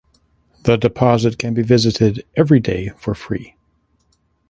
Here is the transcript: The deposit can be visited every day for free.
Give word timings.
The 0.63 0.77
deposit 0.77 1.37
can 1.37 1.53
be 1.53 1.61
visited 1.61 2.25
every 2.35 2.59
day 2.59 2.89
for 2.97 3.13
free. 3.13 3.55